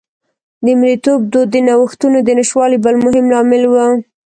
[0.65, 3.73] د مریتوب دود د نوښتونو د نشتوالي بل مهم لامل و